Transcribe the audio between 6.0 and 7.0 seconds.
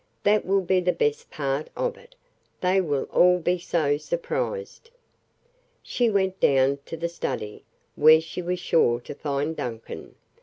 went down to